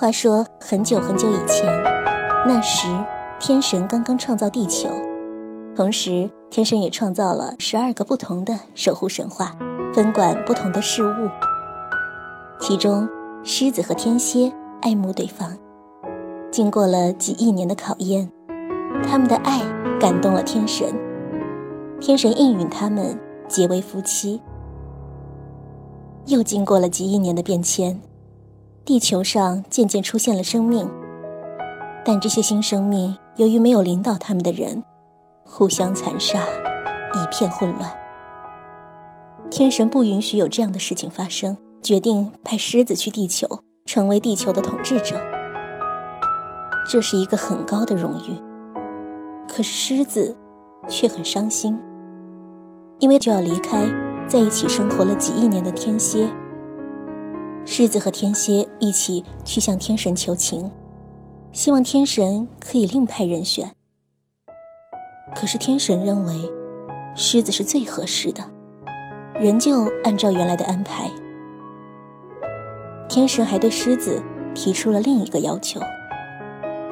[0.00, 1.66] 话说很久很久以前，
[2.48, 2.88] 那时
[3.38, 4.88] 天神刚刚创造地球，
[5.76, 9.54] 同时天神也创造了十二个不同的守护神话，
[9.92, 11.28] 分管不同的事物。
[12.58, 13.06] 其中，
[13.44, 14.50] 狮子和天蝎
[14.80, 15.54] 爱慕对方，
[16.50, 18.32] 经过了几亿年的考验，
[19.06, 19.60] 他们的爱
[20.00, 20.94] 感动了天神，
[22.00, 24.40] 天神应允他们结为夫妻。
[26.24, 28.00] 又经过了几亿年的变迁。
[28.84, 30.90] 地球上渐渐出现了生命，
[32.04, 34.82] 但这些新生命由于没有领导他们的人，
[35.44, 36.40] 互相残杀，
[37.14, 37.90] 一片混乱。
[39.50, 43.46] 天神不允许有这样的事情发生，决定派狮子去地球，
[43.84, 45.20] 成为地球的统治者。
[46.88, 48.34] 这是一个很高的荣誉，
[49.46, 50.36] 可是狮子
[50.88, 51.78] 却很伤心，
[52.98, 53.86] 因为就要离开
[54.26, 56.28] 在一起生活了几亿年的天蝎。
[57.64, 60.70] 狮子和天蝎一起去向天神求情，
[61.52, 63.70] 希望天神可以另派人选。
[65.34, 66.50] 可是天神认为，
[67.14, 68.42] 狮子是最合适的，
[69.38, 71.10] 仍旧按照原来的安排。
[73.08, 74.22] 天神还对狮子
[74.54, 75.80] 提出了另一个要求，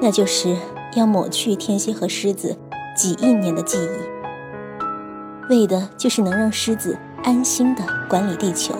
[0.00, 0.56] 那就是
[0.94, 2.56] 要抹去天蝎和狮子
[2.96, 8.74] 几亿年的记忆，为的就是能让狮子安心的管理地球。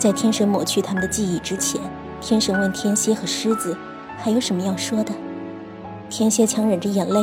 [0.00, 1.78] 在天神抹去他们的记忆之前，
[2.22, 3.76] 天神问天蝎和狮子
[4.16, 5.12] ：“还有什么要说的？”
[6.08, 7.20] 天蝎强忍着眼泪：“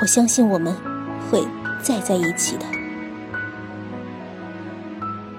[0.00, 0.72] 我相信我们
[1.28, 1.44] 会
[1.82, 2.64] 再在一起的。”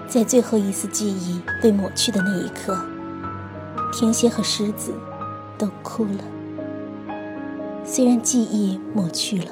[0.06, 2.78] 在最后一丝记忆被抹去的那一刻，
[3.90, 4.92] 天蝎和狮子
[5.56, 6.22] 都哭了。
[7.86, 9.50] 虽然记忆抹去了，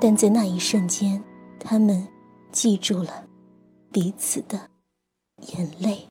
[0.00, 1.22] 但在那一瞬间，
[1.60, 2.08] 他们
[2.50, 3.24] 记住了
[3.92, 4.58] 彼此的。
[5.52, 6.06] 眼泪。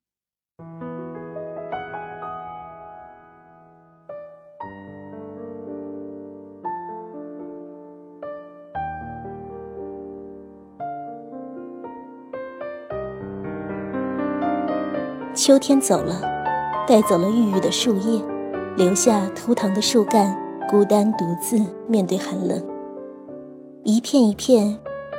[15.35, 16.21] 秋天走了，
[16.87, 18.21] 带走了郁郁的树叶，
[18.77, 20.37] 留下枯藤的树干，
[20.69, 22.63] 孤单独自面对寒冷。
[23.83, 24.77] 一片一片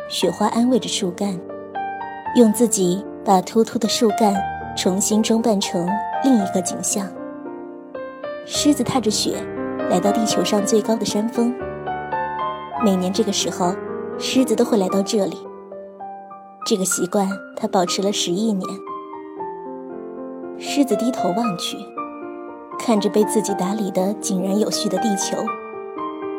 [0.09, 1.39] 雪花安慰着树干，
[2.37, 3.05] 用自己。
[3.25, 4.35] 把秃秃的树干
[4.77, 5.89] 重新装扮成
[6.23, 7.07] 另一个景象。
[8.45, 9.39] 狮子踏着雪
[9.89, 11.55] 来到地球上最高的山峰。
[12.85, 13.75] 每年这个时候，
[14.19, 15.39] 狮子都会来到这里。
[16.67, 17.27] 这个习惯
[17.57, 18.69] 它保持了十亿年。
[20.59, 21.79] 狮子低头望去，
[22.79, 25.37] 看着被自己打理得井然有序的地球，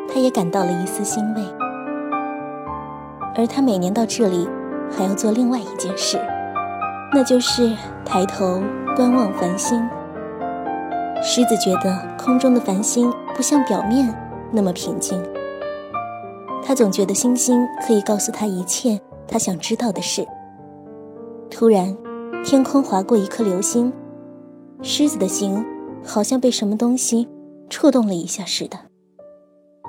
[0.08, 1.42] 他也感到了一丝欣慰。
[3.34, 4.48] 而他每年到这里，
[4.96, 6.18] 还要做另外一件事。
[7.16, 8.62] 那就是抬头
[8.94, 9.82] 观望繁星。
[11.22, 14.14] 狮子觉得空中的繁星不像表面
[14.52, 15.18] 那么平静，
[16.62, 20.26] 他总觉得星星可以告诉他一切他想知道的事。
[21.50, 21.96] 突然，
[22.44, 23.90] 天空划过一颗流星，
[24.82, 25.64] 狮子的心
[26.04, 27.26] 好像被什么东西
[27.70, 28.76] 触动了一下似的，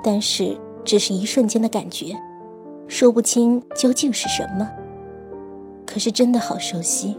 [0.02, 2.16] 但是只是一瞬间的感觉，
[2.86, 4.66] 说不清究竟是什么。
[5.90, 7.16] 可是真的好熟悉。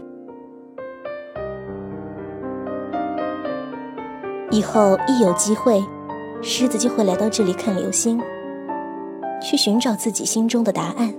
[4.52, 5.82] 以后一有机会，
[6.40, 8.20] 狮子就会来到这里看流星，
[9.42, 11.12] 去寻找自己心中的答案。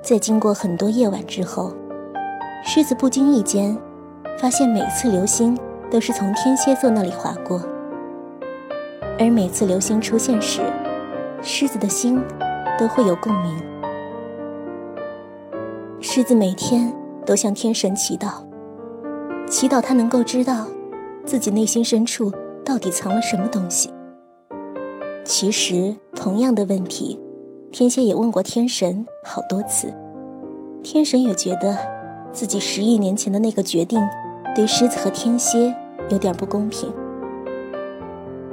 [0.00, 1.74] 在经过很多夜晚之后，
[2.62, 3.76] 狮子不经意间
[4.38, 5.58] 发现，每次流星
[5.90, 7.60] 都是从天蝎座那里划过，
[9.18, 10.62] 而每次流星出现时，
[11.42, 12.22] 狮子的心
[12.78, 13.65] 都会有共鸣。
[16.16, 16.90] 狮子每天
[17.26, 18.42] 都向天神祈祷，
[19.46, 20.66] 祈祷他能够知道
[21.26, 22.32] 自己内心深处
[22.64, 23.92] 到底藏了什么东西。
[25.26, 27.20] 其实，同样的问题，
[27.70, 29.92] 天蝎也问过天神好多次，
[30.82, 31.76] 天神也觉得
[32.32, 34.00] 自己十亿年前的那个决定
[34.54, 35.76] 对狮子和天蝎
[36.08, 36.90] 有点不公平。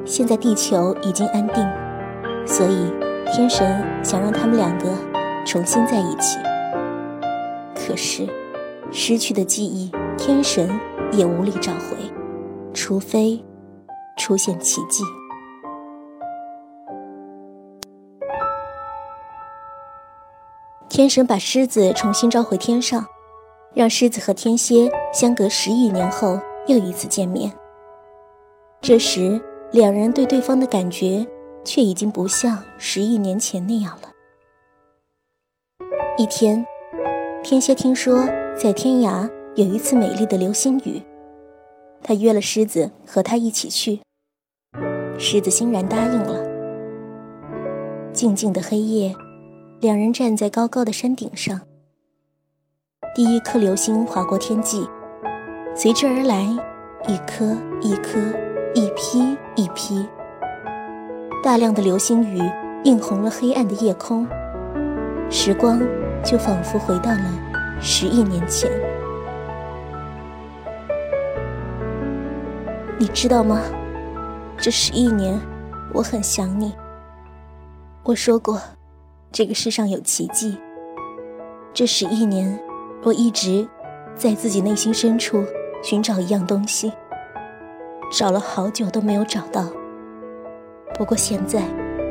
[0.04, 1.66] 现在地球已经安定，
[2.46, 2.92] 所以
[3.32, 4.90] 天神想让他们两个
[5.46, 6.38] 重新在一起。
[7.86, 8.26] 可是，
[8.94, 10.70] 失去的记忆，天神
[11.12, 11.98] 也无力找回，
[12.74, 13.44] 除非
[14.18, 15.04] 出现奇迹。
[20.88, 23.06] 天神把狮子重新召回天上，
[23.74, 27.52] 让狮子和天蝎相隔十亿年后又一次见面。
[28.80, 29.42] 这时，
[29.74, 31.28] 两人对对方的感觉
[31.66, 34.10] 却已经不像十亿年前那样了。
[36.18, 36.66] 一天。
[37.44, 38.24] 天蝎听说，
[38.56, 41.01] 在天涯有一次美丽的流星雨，
[42.01, 44.00] 他约了狮子和他一起去。
[45.19, 46.42] 狮子欣然答应了。
[48.13, 49.13] 静静的黑夜，
[49.81, 51.60] 两人站在高高的山顶上。
[53.13, 54.88] 第一颗流星划过天际，
[55.75, 56.44] 随之而来，
[57.10, 58.19] 一颗一颗，
[58.74, 60.07] 一批一批，
[61.44, 62.39] 大量的流星雨
[62.86, 64.25] 映红了黑暗的夜空，
[65.30, 65.81] 时光
[66.24, 68.72] 就仿佛回到了十亿年前。
[72.98, 73.62] 你知道吗？
[74.58, 75.40] 这十亿年，
[75.94, 76.74] 我很想你。
[78.04, 78.62] 我说过，
[79.31, 80.58] 这个世上有奇迹。
[81.74, 82.60] 这十亿年。
[83.06, 83.68] 我一直
[84.16, 85.44] 在自己内心深处
[85.81, 86.94] 寻找一样东西，
[88.10, 89.66] 找了好久都没有找到。
[90.98, 91.62] 不过现在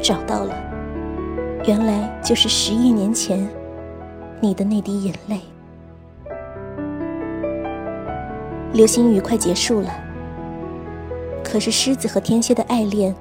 [0.02, 0.54] 找到了，
[1.64, 3.48] 原来就是十亿年前
[4.42, 5.40] 你的那滴眼泪。
[8.72, 9.88] 流星雨快结束了，
[11.44, 13.14] 可是狮子和天蝎的爱恋，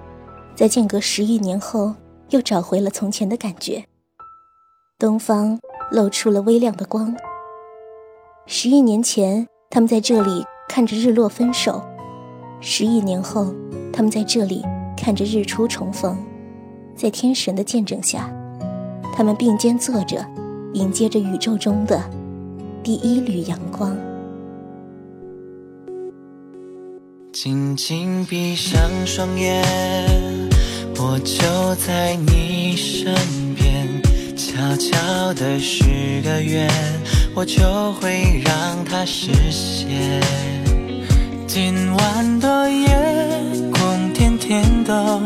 [0.56, 1.94] 在间隔十亿年后
[2.30, 3.86] 又找回了从前的感觉。
[4.98, 5.60] 东方
[5.92, 7.16] 露出了微亮的光。
[8.48, 11.84] 十亿年前，他们在这里看着日落分手；
[12.62, 13.54] 十亿年后，
[13.94, 14.66] 他们在这里
[14.98, 16.18] 看着日出重逢。
[16.96, 18.34] 在天神的见证下，
[19.14, 20.26] 他们并肩坐着，
[20.74, 22.02] 迎接着宇宙中的
[22.82, 23.96] 第一缕阳光。
[27.34, 29.64] 静静闭上双眼，
[30.98, 33.14] 我就在你身
[33.56, 34.02] 边，
[34.38, 36.70] 悄悄地许个愿。
[37.34, 40.22] 我就会让它实现。
[41.48, 42.88] 今晚的夜
[43.74, 45.20] 空甜甜的，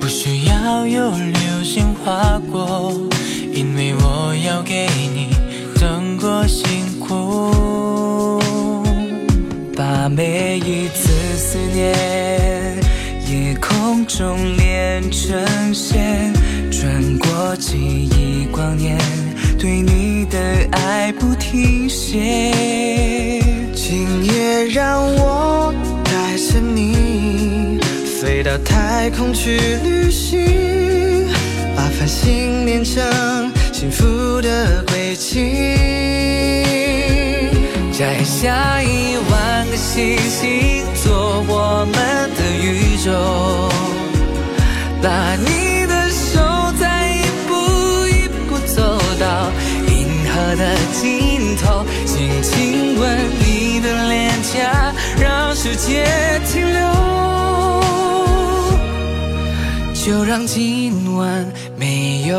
[0.00, 2.92] 不需要有流星划过，
[3.58, 5.34] 因为我要给你
[5.80, 8.40] 等过辛苦。
[9.74, 12.78] 把每一次思念，
[13.28, 16.32] 夜空中连成线，
[16.70, 18.96] 穿过记忆光年。
[19.58, 20.38] 对你的
[20.70, 23.42] 爱不停歇，
[23.74, 25.74] 今夜让我
[26.04, 27.80] 带着你
[28.20, 30.38] 飞到太空去旅行，
[31.98, 33.02] 繁星连成
[33.72, 35.74] 幸福的轨迹，
[37.92, 43.10] 摘下一万个星星做我们的宇宙，
[45.02, 45.68] 把你。
[45.88, 46.38] 的手
[46.78, 49.50] 再一步一步走到
[49.88, 56.04] 银河的尽头，轻轻吻你的脸颊，让时间
[56.44, 56.86] 停留，
[60.08, 61.46] 就让今晚
[61.76, 62.38] 没有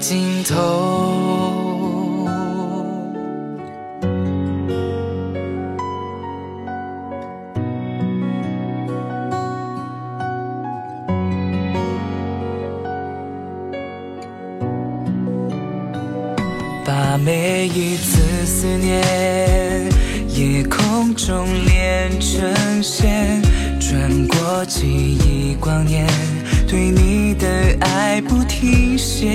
[0.00, 2.26] 尽头。
[16.84, 19.88] 把每一次思念，
[20.34, 23.40] 夜空中连成线，
[23.78, 26.04] 穿过记忆光年，
[26.68, 27.48] 对你的
[27.80, 29.26] 爱不停歇。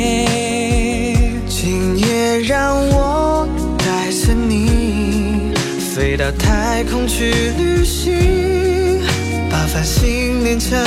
[1.49, 3.47] 今夜让我
[3.79, 9.01] 带着你飞到太空去旅行，
[9.49, 10.79] 把繁星连成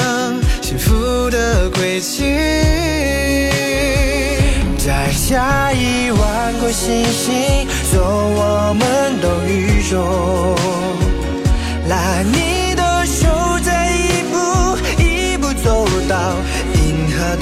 [0.62, 2.23] 幸福的轨迹。
[4.78, 10.54] 摘下一万颗星星，做我们的宇宙。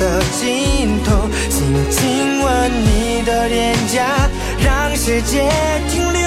[0.04, 4.28] 的尽头，请亲吻你的脸颊，
[4.62, 5.48] 让世界
[5.88, 6.20] 停留。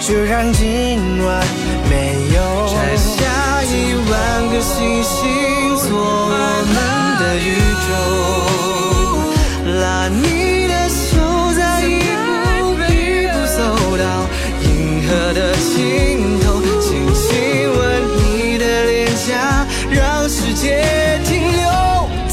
[0.00, 1.46] 就让今晚
[1.88, 2.40] 没有
[2.74, 4.12] 摘下一万
[4.48, 6.30] 个星星，做我
[6.74, 6.76] 们。
[7.18, 7.48] 的宇
[7.86, 7.90] 宙，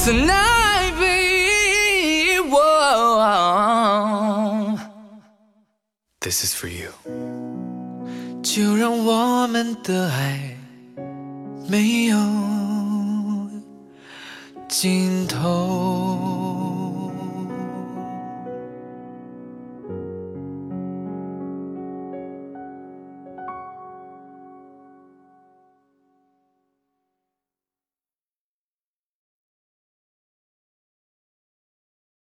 [0.05, 2.41] Tonight, baby,
[6.21, 6.93] this is for you。
[8.43, 10.57] 就让我们的爱
[11.69, 12.17] 没有。
[14.69, 16.32] 尽头。